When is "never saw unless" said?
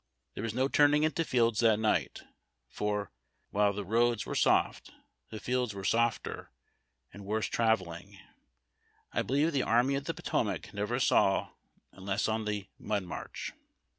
10.73-12.27